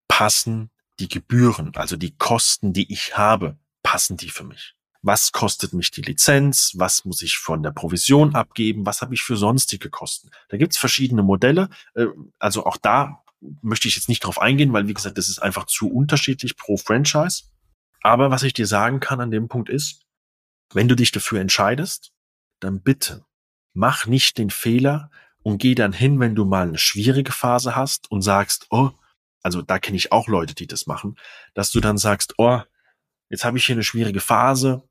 passen 0.10 0.72
die 1.00 1.08
Gebühren, 1.08 1.72
also 1.76 1.96
die 1.96 2.16
Kosten, 2.18 2.74
die 2.74 2.92
ich 2.92 3.18
habe, 3.18 3.58
passen 3.82 4.18
die 4.18 4.30
für 4.30 4.44
mich. 4.44 4.76
was 5.02 5.32
kostet 5.32 5.74
mich 5.74 5.90
die 5.90 6.02
Lizenz, 6.04 6.74
was 6.76 7.06
muss 7.06 7.22
ich 7.22 7.38
von 7.38 7.64
der 7.64 7.72
Provision 7.72 8.36
abgeben, 8.36 8.86
was 8.86 9.02
habe 9.02 9.16
ich 9.16 9.24
für 9.24 9.36
sonstige 9.36 9.90
Kosten. 9.90 10.30
Da 10.50 10.58
gibt's 10.58 10.78
verschiedene 10.78 11.24
Modelle. 11.24 11.70
Äh, 11.96 12.08
also 12.38 12.66
auch 12.66 12.78
da 12.78 13.24
möchte 13.62 13.88
ich 13.88 13.96
jetzt 13.96 14.10
nicht 14.10 14.24
drauf 14.24 14.40
eingehen, 14.40 14.74
weil 14.74 14.88
wie 14.88 14.94
gesagt, 14.94 15.18
das 15.18 15.30
ist 15.30 15.40
einfach 15.40 15.66
zu 15.66 15.90
unterschiedlich 15.92 16.56
pro 16.58 16.78
Franchise. 16.78 17.44
Aber 18.02 18.32
was 18.32 18.44
ich 18.44 18.54
dir 18.54 18.68
sagen 18.68 19.00
kann 19.00 19.22
an 19.22 19.32
dem 19.32 19.48
Punkt 19.48 19.70
ist, 19.70 20.06
wenn 20.74 20.88
du 20.88 20.96
dich 20.96 21.12
dafür 21.12 21.40
entscheidest, 21.40 22.12
dann 22.60 22.82
bitte 22.82 23.26
mach 23.74 24.06
nicht 24.06 24.38
den 24.38 24.50
Fehler 24.50 25.10
und 25.44 25.58
geh 25.58 25.76
dann 25.76 25.94
hin, 25.94 26.20
wenn 26.20 26.36
du 26.36 26.46
mal 26.46 26.68
eine 26.68 26.78
schwierige 26.78 27.32
Phase 27.32 27.76
hast 27.76 28.10
und 28.12 28.22
sagst, 28.22 28.68
oh, 28.70 28.92
also 29.44 29.62
da 29.62 29.80
kenne 29.80 29.98
ich 29.98 30.12
auch 30.12 30.28
Leute, 30.28 30.54
die 30.54 30.68
das 30.68 30.88
machen, 30.88 31.18
dass 31.54 31.72
du 31.72 31.80
dann 31.80 31.98
sagst, 31.98 32.36
oh, 32.38 32.62
jetzt 33.30 33.44
habe 33.44 33.58
ich 33.58 33.66
hier 33.66 33.76
eine 33.76 33.84
schwierige 33.84 34.20
Phase, 34.20 34.84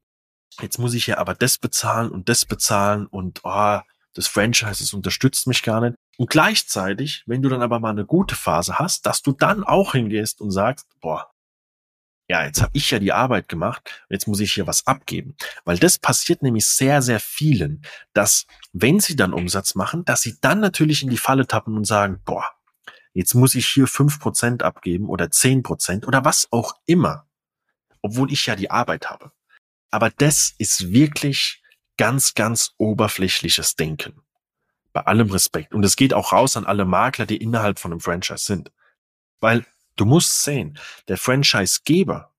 jetzt 0.61 0.79
muss 0.79 0.95
ich 0.95 1.07
ja 1.07 1.19
aber 1.19 1.35
das 1.35 1.59
bezahlen 1.59 2.11
und 2.11 2.29
das 2.29 2.45
bezahlen 2.45 3.07
und 3.07 3.41
oh, 3.45 3.81
das 4.15 4.27
Franchise 4.27 4.83
das 4.83 4.93
unterstützt 4.93 5.47
mich 5.47 5.63
gar 5.63 5.81
nicht. 5.81 5.95
Und 6.19 6.31
gleichzeitig, 6.31 7.23
wenn 7.27 7.43
du 7.43 7.49
dann 7.49 7.63
aber 7.63 7.81
mal 7.81 7.91
eine 7.91 8.05
gute 8.05 8.35
Phase 8.35 8.79
hast, 8.79 9.07
dass 9.07 9.23
du 9.23 9.33
dann 9.33 9.65
auch 9.65 9.93
hingehst 9.93 10.41
und 10.41 10.51
sagst, 10.51 10.87
boah, 11.01 11.31
ja, 12.29 12.45
jetzt 12.45 12.63
habe 12.63 12.71
ich 12.75 12.89
ja 12.93 13.01
die 13.01 13.13
Arbeit 13.13 13.49
gemacht, 13.49 14.05
jetzt 14.09 14.29
muss 14.29 14.39
ich 14.39 14.53
hier 14.53 14.69
was 14.69 14.87
abgeben. 14.87 15.35
Weil 15.65 15.79
das 15.79 15.99
passiert 15.99 16.43
nämlich 16.43 16.65
sehr, 16.67 17.03
sehr 17.03 17.19
vielen, 17.19 17.83
dass 18.13 18.47
wenn 18.73 19.01
sie 19.01 19.17
dann 19.17 19.33
Umsatz 19.33 19.75
machen, 19.75 20.05
dass 20.05 20.23
sie 20.23 20.39
dann 20.41 20.61
natürlich 20.61 21.03
in 21.03 21.11
die 21.11 21.17
Falle 21.17 21.49
tappen 21.49 21.77
und 21.77 21.87
sagen, 21.87 22.21
boah, 22.25 22.45
jetzt 23.15 23.35
muss 23.35 23.57
ich 23.57 23.67
hier 23.67 23.89
fünf 23.89 24.21
Prozent 24.21 24.63
abgeben 24.63 25.09
oder 25.09 25.33
zehn 25.33 25.65
Prozent 25.65 26.07
oder 26.07 26.25
was 26.25 26.47
auch 26.53 26.75
immer, 26.87 27.27
obwohl 28.01 28.33
ich 28.33 28.47
ja 28.47 28.55
die 28.55 28.71
Arbeit 28.71 29.11
habe. 29.11 29.33
Aber 29.91 30.11
das 30.11 30.55
ist 30.57 30.93
wirklich 30.93 31.60
ganz, 32.01 32.33
ganz 32.33 32.73
oberflächliches 32.79 33.77
Denken. 33.77 34.23
Bei 34.95 35.03
allem 35.03 35.31
Respekt. 35.31 35.75
Und 35.75 35.85
es 35.85 35.97
geht 35.97 36.15
auch 36.15 36.33
raus 36.33 36.57
an 36.57 36.65
alle 36.65 36.87
Makler, 36.87 37.27
die 37.27 37.37
innerhalb 37.37 37.79
von 37.79 37.93
einem 37.93 38.01
Franchise 38.01 38.43
sind. 38.47 38.73
Weil 39.39 39.67
du 39.97 40.07
musst 40.07 40.41
sehen, 40.41 40.79
der 41.09 41.19
Franchisegeber, 41.19 42.33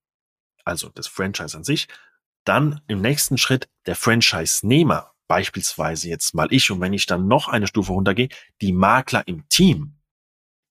also 0.64 0.88
das 0.88 1.06
Franchise 1.06 1.56
an 1.56 1.62
sich, 1.62 1.86
dann 2.42 2.80
im 2.88 3.00
nächsten 3.00 3.38
Schritt 3.38 3.68
der 3.86 3.94
Franchise-Nehmer, 3.94 5.12
beispielsweise 5.28 6.08
jetzt 6.08 6.34
mal 6.34 6.52
ich 6.52 6.68
und 6.72 6.80
wenn 6.80 6.92
ich 6.92 7.06
dann 7.06 7.28
noch 7.28 7.46
eine 7.46 7.68
Stufe 7.68 7.92
runtergehe, 7.92 8.30
die 8.60 8.72
Makler 8.72 9.28
im 9.28 9.48
Team. 9.48 9.94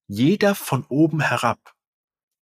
Jeder 0.07 0.53
von 0.53 0.85
oben 0.89 1.21
herab 1.21 1.75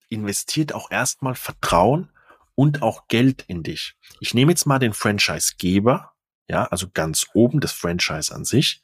investiert 0.08 0.72
auch 0.72 0.90
erstmal 0.90 1.34
Vertrauen 1.34 2.10
und 2.54 2.80
auch 2.80 3.06
Geld 3.08 3.44
in 3.48 3.62
dich. 3.62 3.96
Ich 4.20 4.32
nehme 4.32 4.52
jetzt 4.52 4.64
mal 4.64 4.78
den 4.78 4.94
Franchisegeber, 4.94 6.14
ja, 6.48 6.64
also 6.64 6.88
ganz 6.88 7.26
oben 7.34 7.60
das 7.60 7.72
Franchise 7.72 8.34
an 8.34 8.44
sich. 8.44 8.82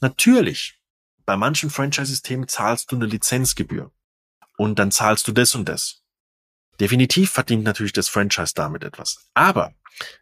Natürlich, 0.00 0.80
bei 1.24 1.36
manchen 1.36 1.70
Franchise-Systemen 1.70 2.48
zahlst 2.48 2.90
du 2.90 2.96
eine 2.96 3.06
Lizenzgebühr 3.06 3.92
und 4.56 4.78
dann 4.78 4.90
zahlst 4.90 5.28
du 5.28 5.32
das 5.32 5.54
und 5.54 5.68
das. 5.68 6.02
Definitiv 6.80 7.30
verdient 7.30 7.64
natürlich 7.64 7.92
das 7.92 8.08
Franchise 8.08 8.54
damit 8.54 8.82
etwas. 8.82 9.28
Aber 9.34 9.74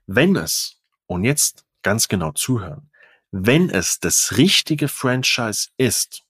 wenn 0.06 0.36
es, 0.36 0.82
und 1.06 1.24
jetzt 1.24 1.64
ganz 1.82 2.08
genau 2.08 2.32
zuhören, 2.32 2.90
wenn 3.30 3.70
es 3.70 4.00
das 4.00 4.36
richtige 4.36 4.88
Franchise 4.88 5.68
ist, 5.76 6.24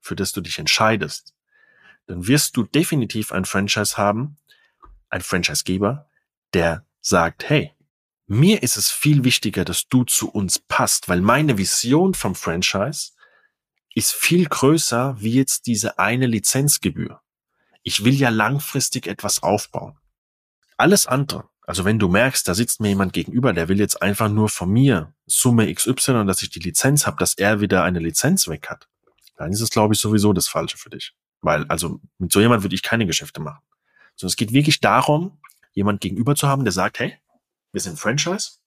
für 0.00 0.16
das 0.16 0.32
du 0.32 0.40
dich 0.40 0.58
entscheidest, 0.58 1.34
dann 2.06 2.26
wirst 2.26 2.56
du 2.56 2.62
definitiv 2.62 3.32
ein 3.32 3.44
Franchise 3.44 3.96
haben, 3.96 4.38
ein 5.10 5.20
Franchisegeber, 5.20 6.08
der 6.54 6.86
sagt, 7.00 7.48
hey, 7.48 7.74
mir 8.28 8.62
ist 8.62 8.76
es 8.76 8.90
viel 8.90 9.24
wichtiger, 9.24 9.64
dass 9.64 9.88
du 9.88 10.04
zu 10.04 10.30
uns 10.30 10.58
passt, 10.58 11.08
weil 11.08 11.22
meine 11.22 11.56
Vision 11.56 12.12
vom 12.12 12.34
Franchise 12.34 13.12
ist 13.94 14.12
viel 14.12 14.46
größer 14.46 15.16
wie 15.18 15.32
jetzt 15.32 15.66
diese 15.66 15.98
eine 15.98 16.26
Lizenzgebühr. 16.26 17.22
Ich 17.82 18.04
will 18.04 18.14
ja 18.14 18.28
langfristig 18.28 19.06
etwas 19.06 19.42
aufbauen. 19.42 19.96
Alles 20.76 21.06
andere, 21.06 21.48
also 21.62 21.86
wenn 21.86 21.98
du 21.98 22.08
merkst, 22.08 22.46
da 22.46 22.54
sitzt 22.54 22.80
mir 22.80 22.88
jemand 22.88 23.14
gegenüber, 23.14 23.54
der 23.54 23.68
will 23.68 23.78
jetzt 23.78 24.02
einfach 24.02 24.28
nur 24.28 24.50
von 24.50 24.70
mir 24.70 25.14
Summe 25.26 25.72
XY 25.72 26.26
dass 26.26 26.42
ich 26.42 26.50
die 26.50 26.60
Lizenz 26.60 27.06
habe, 27.06 27.16
dass 27.18 27.34
er 27.34 27.60
wieder 27.60 27.82
eine 27.82 27.98
Lizenz 27.98 28.46
weg 28.46 28.68
hat, 28.68 28.88
dann 29.36 29.52
ist 29.52 29.62
es, 29.62 29.70
glaube 29.70 29.94
ich, 29.94 30.00
sowieso 30.00 30.34
das 30.34 30.48
Falsche 30.48 30.76
für 30.76 30.90
dich. 30.90 31.14
Weil, 31.40 31.64
also 31.68 32.00
mit 32.18 32.30
so 32.30 32.40
jemand 32.40 32.62
würde 32.62 32.74
ich 32.74 32.82
keine 32.82 33.06
Geschäfte 33.06 33.40
machen. 33.40 33.62
So, 34.16 34.26
es 34.26 34.36
geht 34.36 34.52
wirklich 34.52 34.80
darum, 34.80 35.40
jemand 35.72 36.00
gegenüber 36.00 36.34
zu 36.34 36.46
haben, 36.48 36.64
der 36.64 36.72
sagt, 36.72 36.98
hey, 36.98 37.16
wir 37.72 37.80
sind 37.80 37.98
Franchise, 37.98 38.58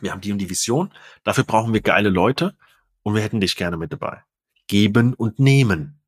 wir 0.00 0.10
haben 0.10 0.20
die 0.20 0.32
und 0.32 0.38
die 0.38 0.50
Vision, 0.50 0.92
dafür 1.24 1.44
brauchen 1.44 1.72
wir 1.72 1.80
geile 1.80 2.08
Leute 2.08 2.56
und 3.02 3.14
wir 3.14 3.22
hätten 3.22 3.40
dich 3.40 3.56
gerne 3.56 3.76
mit 3.76 3.92
dabei. 3.92 4.22
Geben 4.66 5.14
und 5.14 5.38
nehmen. 5.38 6.00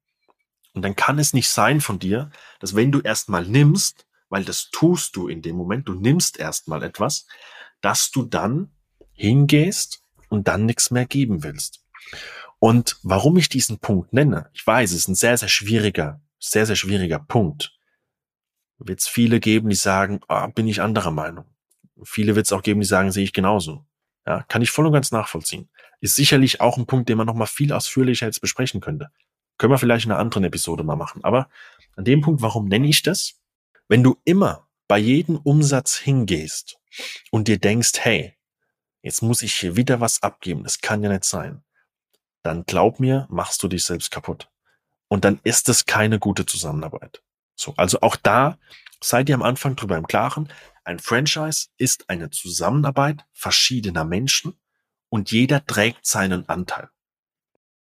Und 0.72 0.82
dann 0.82 0.96
kann 0.96 1.18
es 1.18 1.32
nicht 1.32 1.48
sein 1.48 1.80
von 1.80 1.98
dir, 1.98 2.30
dass 2.60 2.74
wenn 2.74 2.92
du 2.92 3.00
erstmal 3.00 3.46
nimmst, 3.46 4.06
weil 4.28 4.44
das 4.44 4.70
tust 4.70 5.14
du 5.16 5.28
in 5.28 5.42
dem 5.42 5.56
Moment, 5.56 5.88
du 5.88 5.94
nimmst 5.94 6.38
erstmal 6.38 6.82
etwas, 6.82 7.26
dass 7.80 8.10
du 8.10 8.24
dann 8.24 8.72
hingehst 9.12 10.02
und 10.28 10.48
dann 10.48 10.66
nichts 10.66 10.90
mehr 10.90 11.06
geben 11.06 11.42
willst. 11.42 11.84
Und 12.58 12.98
warum 13.02 13.36
ich 13.36 13.48
diesen 13.48 13.78
Punkt 13.78 14.12
nenne, 14.12 14.50
ich 14.54 14.66
weiß, 14.66 14.90
es 14.90 15.00
ist 15.00 15.08
ein 15.08 15.14
sehr, 15.14 15.36
sehr 15.36 15.48
schwieriger, 15.48 16.20
sehr, 16.38 16.66
sehr 16.66 16.76
schwieriger 16.76 17.18
Punkt 17.18 17.74
wird 18.78 19.00
es 19.00 19.08
viele 19.08 19.40
geben, 19.40 19.68
die 19.70 19.76
sagen, 19.76 20.20
ah, 20.28 20.46
bin 20.48 20.68
ich 20.68 20.82
anderer 20.82 21.10
Meinung. 21.10 21.46
Viele 22.02 22.34
wird 22.34 22.46
es 22.46 22.52
auch 22.52 22.62
geben, 22.62 22.80
die 22.80 22.86
sagen, 22.86 23.12
sehe 23.12 23.24
ich 23.24 23.32
genauso. 23.32 23.84
Ja, 24.26 24.42
kann 24.42 24.62
ich 24.62 24.70
voll 24.70 24.86
und 24.86 24.92
ganz 24.92 25.12
nachvollziehen. 25.12 25.68
Ist 26.00 26.16
sicherlich 26.16 26.60
auch 26.60 26.76
ein 26.76 26.86
Punkt, 26.86 27.08
den 27.08 27.18
man 27.18 27.26
nochmal 27.26 27.46
viel 27.46 27.72
ausführlicher 27.72 28.26
jetzt 28.26 28.40
besprechen 28.40 28.80
könnte. 28.80 29.10
Können 29.58 29.72
wir 29.72 29.78
vielleicht 29.78 30.06
in 30.06 30.12
einer 30.12 30.20
anderen 30.20 30.44
Episode 30.44 30.82
mal 30.82 30.96
machen. 30.96 31.22
Aber 31.24 31.48
an 31.96 32.04
dem 32.04 32.22
Punkt, 32.22 32.42
warum 32.42 32.66
nenne 32.66 32.88
ich 32.88 33.02
das? 33.02 33.34
Wenn 33.88 34.02
du 34.02 34.16
immer 34.24 34.66
bei 34.88 34.98
jedem 34.98 35.36
Umsatz 35.36 35.96
hingehst 35.96 36.78
und 37.30 37.48
dir 37.48 37.58
denkst, 37.58 37.92
hey, 37.98 38.34
jetzt 39.02 39.22
muss 39.22 39.42
ich 39.42 39.54
hier 39.54 39.76
wieder 39.76 40.00
was 40.00 40.22
abgeben, 40.22 40.64
das 40.64 40.80
kann 40.80 41.02
ja 41.02 41.10
nicht 41.10 41.24
sein, 41.24 41.62
dann 42.42 42.64
glaub 42.64 43.00
mir, 43.00 43.26
machst 43.30 43.62
du 43.62 43.68
dich 43.68 43.84
selbst 43.84 44.10
kaputt. 44.10 44.50
Und 45.08 45.24
dann 45.24 45.40
ist 45.44 45.68
es 45.68 45.86
keine 45.86 46.18
gute 46.18 46.46
Zusammenarbeit. 46.46 47.22
So, 47.54 47.74
also 47.76 48.00
auch 48.00 48.16
da 48.16 48.58
seid 49.02 49.28
ihr 49.28 49.34
am 49.34 49.42
Anfang 49.42 49.76
drüber 49.76 49.96
im 49.96 50.06
Klaren. 50.06 50.48
Ein 50.84 50.98
Franchise 50.98 51.68
ist 51.78 52.10
eine 52.10 52.28
Zusammenarbeit 52.28 53.24
verschiedener 53.32 54.04
Menschen 54.04 54.54
und 55.08 55.30
jeder 55.30 55.64
trägt 55.64 56.04
seinen 56.04 56.46
Anteil. 56.48 56.90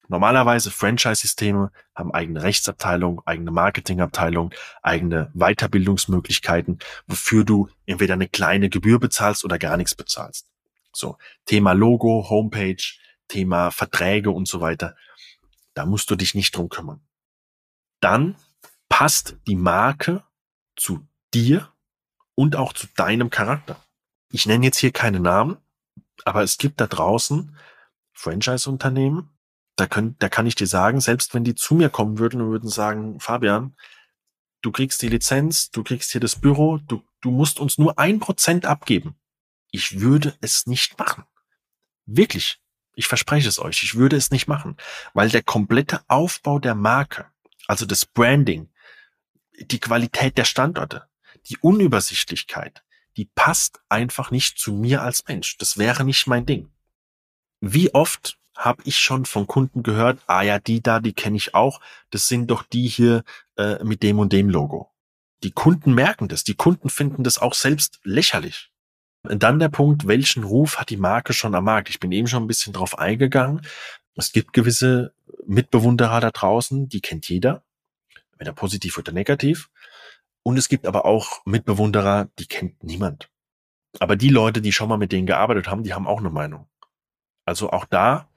Normalerweise 0.10 0.72
Franchise-Systeme 0.72 1.72
haben 1.96 2.14
eigene 2.14 2.44
Rechtsabteilung, 2.44 3.22
eigene 3.26 3.52
Marketingabteilung, 3.52 4.54
eigene 4.82 5.32
Weiterbildungsmöglichkeiten, 5.34 6.80
wofür 7.08 7.46
du 7.46 7.70
entweder 7.86 8.16
eine 8.16 8.28
kleine 8.28 8.68
Gebühr 8.68 9.00
bezahlst 9.00 9.46
oder 9.46 9.58
gar 9.58 9.78
nichts 9.78 9.96
bezahlst. 9.96 10.52
So, 10.92 11.18
Thema 11.46 11.72
Logo, 11.72 12.30
Homepage, 12.30 12.84
Thema 13.30 13.72
Verträge 13.72 14.32
und 14.32 14.50
so 14.50 14.60
weiter. 14.60 14.98
Da 15.76 15.86
musst 15.86 16.12
du 16.12 16.18
dich 16.18 16.36
nicht 16.36 16.58
drum 16.58 16.68
kümmern. 16.68 17.00
Dann 18.02 18.36
passt 18.90 19.38
die 19.48 19.56
Marke 19.56 20.26
zu 20.76 21.08
dir 21.34 21.72
und 22.36 22.56
auch 22.56 22.74
zu 22.74 22.88
deinem 22.96 23.30
Charakter. 23.30 23.84
Ich 24.32 24.46
nenne 24.46 24.66
jetzt 24.66 24.78
hier 24.78 24.92
keine 24.92 25.20
Namen, 25.20 25.58
aber 26.26 26.44
es 26.44 26.58
gibt 26.58 26.80
da 26.80 26.88
draußen 26.88 27.56
Franchise-Unternehmen, 28.14 29.30
da, 29.76 29.88
können, 29.88 30.16
da 30.20 30.30
kann 30.30 30.46
ich 30.46 30.56
dir 30.56 30.68
sagen, 30.68 31.02
selbst 31.02 31.34
wenn 31.34 31.44
die 31.44 31.56
zu 31.56 31.76
mir 31.76 31.90
kommen 31.90 32.20
würden 32.20 32.42
und 32.42 32.52
würden 32.52 32.70
sagen, 32.70 33.20
Fabian, 33.20 33.76
du 34.62 34.72
kriegst 34.72 35.02
die 35.02 35.08
Lizenz, 35.08 35.72
du 35.72 35.84
kriegst 35.84 36.12
hier 36.12 36.22
das 36.22 36.36
Büro, 36.36 36.78
du, 36.78 37.04
du 37.22 37.32
musst 37.32 37.60
uns 37.60 37.78
nur 37.78 37.98
ein 37.98 38.20
Prozent 38.20 38.66
abgeben. 38.66 39.16
Ich 39.72 40.00
würde 40.00 40.36
es 40.42 40.68
nicht 40.68 41.00
machen. 41.00 41.24
Wirklich. 42.06 42.60
Ich 42.94 43.08
verspreche 43.08 43.48
es 43.48 43.58
euch. 43.58 43.84
Ich 43.84 43.96
würde 43.96 44.18
es 44.18 44.32
nicht 44.32 44.48
machen, 44.48 44.78
weil 45.14 45.30
der 45.30 45.44
komplette 45.44 46.04
Aufbau 46.08 46.60
der 46.60 46.76
Marke, 46.76 47.26
also 47.68 47.86
das 47.86 48.06
Branding, 48.06 48.70
die 49.60 49.80
Qualität 49.80 50.38
der 50.38 50.46
Standorte, 50.46 51.08
die 51.48 51.58
Unübersichtlichkeit, 51.58 52.84
die 53.18 53.26
passt 53.26 53.82
einfach 53.90 54.32
nicht 54.32 54.58
zu 54.58 54.74
mir 54.74 55.02
als 55.02 55.28
Mensch. 55.28 55.58
Das 55.58 55.78
wäre 55.78 56.04
nicht 56.04 56.28
mein 56.28 56.46
Ding. 56.46 56.72
Wie 57.60 57.94
oft 57.94 58.38
habe 58.56 58.84
ich 58.86 59.00
schon 59.00 59.26
von 59.26 59.48
Kunden 59.48 59.84
gehört, 59.84 60.20
ah 60.28 60.42
ja, 60.42 60.60
die 60.60 60.82
da, 60.82 61.00
die 61.00 61.14
kenne 61.14 61.38
ich 61.38 61.56
auch, 61.56 61.80
das 62.10 62.28
sind 62.28 62.48
doch 62.52 62.64
die 62.64 62.88
hier 62.88 63.24
äh, 63.58 63.84
mit 63.84 64.04
dem 64.04 64.20
und 64.20 64.34
dem 64.34 64.50
Logo. 64.50 64.92
Die 65.44 65.52
Kunden 65.52 65.94
merken 65.94 66.28
das, 66.28 66.44
die 66.44 66.54
Kunden 66.54 66.90
finden 66.90 67.24
das 67.24 67.40
auch 67.40 67.54
selbst 67.54 68.00
lächerlich. 68.04 68.72
Und 69.24 69.44
dann 69.44 69.60
der 69.60 69.70
Punkt, 69.70 70.08
welchen 70.08 70.44
Ruf 70.44 70.78
hat 70.78 70.90
die 70.90 70.98
Marke 70.98 71.34
schon 71.34 71.56
am 71.56 71.64
Markt? 71.64 71.90
Ich 71.90 72.00
bin 72.00 72.12
eben 72.12 72.28
schon 72.28 72.44
ein 72.44 72.48
bisschen 72.48 72.74
drauf 72.74 72.98
eingegangen. 72.98 73.62
Es 74.16 74.32
gibt 74.32 74.54
gewisse 74.54 75.14
Mitbewunderer 75.46 76.20
da 76.20 76.32
draußen, 76.32 76.90
die 76.90 77.02
kennt 77.02 77.30
jeder 77.30 77.64
entweder 78.42 78.54
positiv 78.54 78.98
oder 78.98 79.12
negativ. 79.12 79.70
Und 80.44 80.58
es 80.58 80.70
gibt 80.70 80.88
aber 80.88 81.06
auch 81.06 81.46
Mitbewunderer, 81.46 82.30
die 82.40 82.48
kennt 82.48 82.84
niemand. 82.84 83.30
Aber 84.00 84.16
die 84.16 84.30
Leute, 84.30 84.62
die 84.62 84.72
schon 84.72 84.90
mal 84.90 84.98
mit 84.98 85.12
denen 85.12 85.28
gearbeitet 85.28 85.68
haben, 85.68 85.84
die 85.84 85.94
haben 85.94 86.08
auch 86.08 86.20
eine 86.20 86.30
Meinung. 86.30 86.68
Also 87.46 87.72
auch 87.72 87.86
da, 87.86 88.30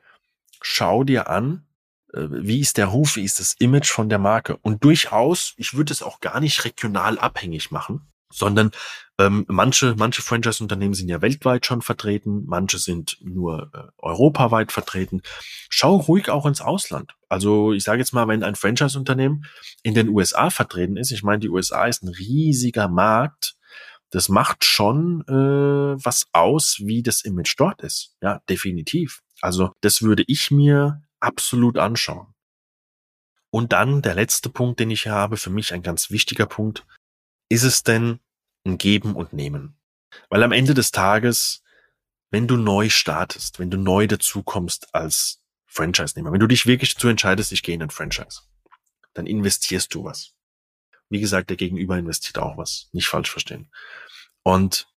schau 0.60 1.04
dir 1.04 1.28
an, 1.28 1.66
äh, 2.12 2.26
wie 2.30 2.60
ist 2.60 2.76
der 2.76 2.86
Ruf, 2.86 3.16
wie 3.16 3.24
ist 3.24 3.40
das 3.40 3.54
Image 3.58 3.90
von 3.90 4.08
der 4.08 4.18
Marke. 4.18 4.56
Und 4.58 4.84
durchaus, 4.84 5.54
ich 5.56 5.74
würde 5.74 5.92
es 5.92 6.02
auch 6.02 6.20
gar 6.20 6.40
nicht 6.40 6.64
regional 6.64 7.18
abhängig 7.18 7.70
machen, 7.70 8.06
sondern 8.32 8.70
ähm, 9.18 9.44
manche, 9.48 9.94
manche 9.96 10.22
Franchise-Unternehmen 10.22 10.94
sind 10.94 11.08
ja 11.08 11.22
weltweit 11.22 11.66
schon 11.66 11.82
vertreten, 11.82 12.44
manche 12.46 12.78
sind 12.78 13.18
nur 13.22 13.70
äh, 13.72 13.90
europaweit 13.98 14.72
vertreten. 14.72 15.22
Schau 15.68 15.96
ruhig 15.96 16.30
auch 16.30 16.46
ins 16.46 16.60
Ausland. 16.60 17.14
Also 17.28 17.72
ich 17.72 17.84
sage 17.84 18.00
jetzt 18.00 18.12
mal, 18.12 18.26
wenn 18.26 18.42
ein 18.42 18.56
Franchise-Unternehmen 18.56 19.44
in 19.82 19.94
den 19.94 20.08
USA 20.08 20.50
vertreten 20.50 20.96
ist, 20.96 21.12
ich 21.12 21.22
meine, 21.22 21.40
die 21.40 21.48
USA 21.48 21.86
ist 21.86 22.02
ein 22.02 22.08
riesiger 22.08 22.88
Markt, 22.88 23.54
das 24.10 24.28
macht 24.28 24.64
schon 24.64 25.24
äh, 25.28 26.04
was 26.04 26.26
aus, 26.32 26.78
wie 26.80 27.02
das 27.02 27.22
Image 27.22 27.54
dort 27.56 27.82
ist. 27.82 28.16
Ja, 28.20 28.40
definitiv. 28.48 29.20
Also 29.40 29.72
das 29.80 30.02
würde 30.02 30.24
ich 30.26 30.50
mir 30.50 31.02
absolut 31.20 31.78
anschauen. 31.78 32.28
Und 33.50 33.72
dann 33.72 34.02
der 34.02 34.14
letzte 34.14 34.50
Punkt, 34.50 34.80
den 34.80 34.90
ich 34.90 35.06
habe, 35.06 35.36
für 35.36 35.50
mich 35.50 35.72
ein 35.72 35.82
ganz 35.82 36.10
wichtiger 36.10 36.46
Punkt, 36.46 36.84
ist 37.48 37.62
es 37.62 37.82
denn 37.82 38.20
ein 38.64 38.78
Geben 38.78 39.14
und 39.14 39.32
Nehmen? 39.32 39.76
Weil 40.28 40.42
am 40.42 40.52
Ende 40.52 40.74
des 40.74 40.90
Tages, 40.90 41.62
wenn 42.30 42.46
du 42.46 42.56
neu 42.56 42.88
startest, 42.88 43.58
wenn 43.58 43.70
du 43.70 43.76
neu 43.76 44.06
dazukommst 44.06 44.94
als 44.94 45.40
Franchise-Nehmer, 45.66 46.32
wenn 46.32 46.40
du 46.40 46.46
dich 46.46 46.66
wirklich 46.66 46.94
dazu 46.94 47.08
entscheidest, 47.08 47.52
ich 47.52 47.62
gehe 47.62 47.74
in 47.74 47.82
ein 47.82 47.90
Franchise, 47.90 48.42
dann 49.12 49.26
investierst 49.26 49.94
du 49.94 50.04
was. 50.04 50.34
Wie 51.10 51.20
gesagt, 51.20 51.50
der 51.50 51.56
Gegenüber 51.56 51.98
investiert 51.98 52.38
auch 52.38 52.56
was. 52.56 52.88
Nicht 52.92 53.08
falsch 53.08 53.30
verstehen. 53.30 53.70
Und 54.42 54.88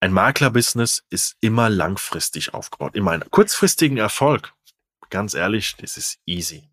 ein 0.00 0.12
Maklerbusiness 0.12 1.04
ist 1.08 1.36
immer 1.40 1.70
langfristig 1.70 2.52
aufgebaut. 2.52 2.94
Immer 2.94 3.12
einen 3.12 3.30
kurzfristigen 3.30 3.96
Erfolg. 3.96 4.52
Ganz 5.10 5.34
ehrlich, 5.34 5.76
das 5.76 5.96
ist 5.96 6.18
easy. 6.26 6.68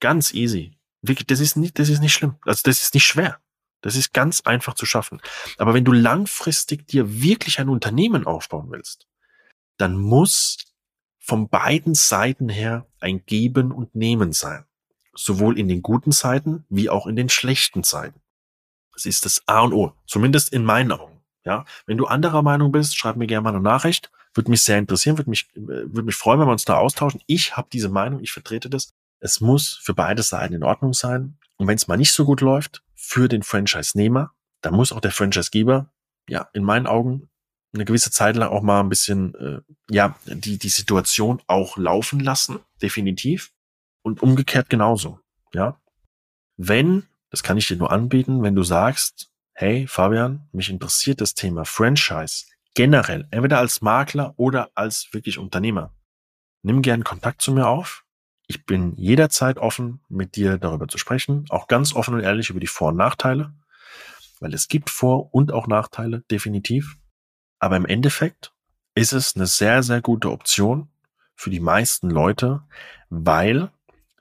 Ganz 0.00 0.32
easy. 0.32 0.78
Wirklich, 1.02 1.26
das 1.26 1.40
ist 1.40 1.56
nicht, 1.56 1.78
das 1.78 1.88
ist 1.88 2.00
nicht 2.00 2.12
schlimm. 2.12 2.36
Also 2.42 2.62
das 2.64 2.82
ist 2.82 2.94
nicht 2.94 3.06
schwer. 3.06 3.41
Das 3.82 3.96
ist 3.96 4.14
ganz 4.14 4.40
einfach 4.42 4.74
zu 4.74 4.86
schaffen. 4.86 5.20
Aber 5.58 5.74
wenn 5.74 5.84
du 5.84 5.92
langfristig 5.92 6.86
dir 6.86 7.22
wirklich 7.22 7.60
ein 7.60 7.68
Unternehmen 7.68 8.26
aufbauen 8.26 8.70
willst, 8.70 9.06
dann 9.76 9.98
muss 9.98 10.56
von 11.18 11.48
beiden 11.48 11.94
Seiten 11.94 12.48
her 12.48 12.86
ein 13.00 13.24
Geben 13.26 13.70
und 13.70 13.94
Nehmen 13.94 14.32
sein. 14.32 14.64
Sowohl 15.14 15.58
in 15.58 15.68
den 15.68 15.82
guten 15.82 16.10
Zeiten 16.12 16.64
wie 16.68 16.88
auch 16.88 17.06
in 17.06 17.16
den 17.16 17.28
schlechten 17.28 17.84
Zeiten. 17.84 18.20
Das 18.94 19.06
ist 19.06 19.24
das 19.24 19.42
A 19.46 19.60
und 19.60 19.72
O. 19.72 19.92
Zumindest 20.06 20.52
in 20.52 20.64
meinen 20.64 20.92
Augen. 20.92 21.20
Ja, 21.44 21.64
wenn 21.86 21.98
du 21.98 22.06
anderer 22.06 22.42
Meinung 22.42 22.70
bist, 22.70 22.96
schreib 22.96 23.16
mir 23.16 23.26
gerne 23.26 23.42
mal 23.42 23.50
eine 23.50 23.60
Nachricht. 23.60 24.10
Würde 24.34 24.50
mich 24.50 24.62
sehr 24.62 24.78
interessieren, 24.78 25.18
würde 25.18 25.30
mich, 25.30 25.48
würde 25.54 26.02
mich 26.02 26.14
freuen, 26.14 26.40
wenn 26.40 26.46
wir 26.46 26.52
uns 26.52 26.64
da 26.64 26.76
austauschen. 26.76 27.20
Ich 27.26 27.56
habe 27.56 27.68
diese 27.72 27.88
Meinung, 27.88 28.20
ich 28.20 28.32
vertrete 28.32 28.70
das. 28.70 28.94
Es 29.18 29.40
muss 29.40 29.74
für 29.82 29.94
beide 29.94 30.22
Seiten 30.22 30.54
in 30.54 30.62
Ordnung 30.62 30.94
sein. 30.94 31.36
Und 31.56 31.66
wenn 31.66 31.76
es 31.76 31.88
mal 31.88 31.96
nicht 31.96 32.12
so 32.12 32.24
gut 32.24 32.40
läuft, 32.40 32.82
für 33.02 33.28
den 33.28 33.42
Franchise-Nehmer, 33.42 34.32
dann 34.62 34.74
muss 34.74 34.92
auch 34.92 35.00
der 35.00 35.10
Franchise-Geber, 35.10 35.92
ja, 36.28 36.48
in 36.52 36.62
meinen 36.62 36.86
Augen 36.86 37.28
eine 37.74 37.84
gewisse 37.84 38.10
Zeit 38.10 38.36
lang 38.36 38.50
auch 38.50 38.62
mal 38.62 38.80
ein 38.80 38.88
bisschen, 38.88 39.34
äh, 39.34 39.60
ja, 39.90 40.16
die, 40.26 40.58
die 40.58 40.68
Situation 40.68 41.42
auch 41.46 41.76
laufen 41.76 42.20
lassen, 42.20 42.60
definitiv. 42.80 43.52
Und 44.02 44.22
umgekehrt 44.22 44.68
genauso, 44.68 45.20
ja. 45.52 45.80
Wenn, 46.56 47.06
das 47.30 47.42
kann 47.42 47.56
ich 47.56 47.66
dir 47.66 47.76
nur 47.76 47.90
anbieten, 47.90 48.42
wenn 48.42 48.54
du 48.54 48.62
sagst, 48.62 49.30
hey 49.54 49.86
Fabian, 49.86 50.48
mich 50.52 50.70
interessiert 50.70 51.20
das 51.20 51.34
Thema 51.34 51.64
Franchise 51.64 52.46
generell, 52.74 53.26
entweder 53.30 53.58
als 53.58 53.80
Makler 53.80 54.34
oder 54.36 54.70
als 54.74 55.12
wirklich 55.12 55.38
Unternehmer. 55.38 55.94
Nimm 56.62 56.82
gern 56.82 57.04
Kontakt 57.04 57.42
zu 57.42 57.52
mir 57.52 57.66
auf. 57.66 58.04
Ich 58.46 58.66
bin 58.66 58.96
jederzeit 58.96 59.58
offen, 59.58 60.00
mit 60.08 60.36
dir 60.36 60.58
darüber 60.58 60.88
zu 60.88 60.98
sprechen, 60.98 61.46
auch 61.48 61.68
ganz 61.68 61.94
offen 61.94 62.14
und 62.14 62.20
ehrlich 62.20 62.50
über 62.50 62.60
die 62.60 62.66
Vor- 62.66 62.88
und 62.88 62.96
Nachteile, 62.96 63.52
weil 64.40 64.52
es 64.54 64.68
gibt 64.68 64.90
Vor- 64.90 65.32
und 65.34 65.52
auch 65.52 65.66
Nachteile, 65.66 66.22
definitiv. 66.30 66.96
Aber 67.58 67.76
im 67.76 67.86
Endeffekt 67.86 68.52
ist 68.94 69.12
es 69.12 69.36
eine 69.36 69.46
sehr, 69.46 69.82
sehr 69.82 70.00
gute 70.00 70.30
Option 70.30 70.88
für 71.34 71.50
die 71.50 71.60
meisten 71.60 72.10
Leute, 72.10 72.62
weil 73.08 73.70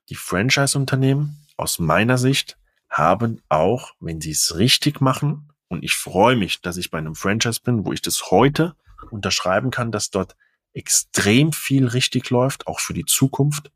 die 0.09 0.15
Franchise-Unternehmen 0.15 1.45
aus 1.57 1.79
meiner 1.79 2.17
Sicht 2.17 2.57
haben 2.89 3.41
auch, 3.49 3.93
wenn 3.99 4.21
sie 4.21 4.31
es 4.31 4.57
richtig 4.57 5.01
machen, 5.01 5.51
und 5.71 5.85
ich 5.85 5.95
freue 5.95 6.35
mich, 6.35 6.61
dass 6.61 6.75
ich 6.75 6.91
bei 6.91 6.97
einem 6.97 7.15
Franchise 7.15 7.61
bin, 7.63 7.85
wo 7.85 7.93
ich 7.93 8.01
das 8.01 8.29
heute 8.29 8.75
unterschreiben 9.09 9.71
kann, 9.71 9.89
dass 9.89 10.09
dort 10.09 10.35
extrem 10.73 11.53
viel 11.53 11.87
richtig 11.87 12.29
läuft, 12.29 12.67
auch 12.67 12.81
für 12.81 12.93
die 12.93 13.05
Zukunft, 13.05 13.71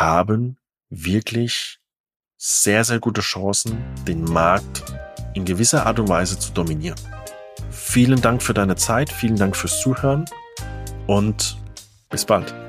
haben 0.00 0.56
wirklich 0.90 1.78
sehr, 2.36 2.82
sehr 2.84 2.98
gute 2.98 3.20
Chancen, 3.20 3.78
den 4.06 4.24
Markt 4.24 4.82
in 5.34 5.44
gewisser 5.44 5.86
Art 5.86 6.00
und 6.00 6.08
Weise 6.08 6.38
zu 6.38 6.52
dominieren. 6.52 6.98
Vielen 7.70 8.20
Dank 8.20 8.42
für 8.42 8.54
deine 8.54 8.76
Zeit, 8.76 9.10
vielen 9.10 9.36
Dank 9.36 9.56
fürs 9.56 9.80
Zuhören 9.80 10.24
und 11.06 11.56
bis 12.10 12.24
bald. 12.24 12.61